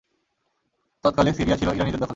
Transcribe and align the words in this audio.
তৎকালে 1.03 1.31
সিরিয়া 1.33 1.57
ছিল 1.57 1.69
ইরানীদের 1.69 1.99
দখলে। 1.99 2.09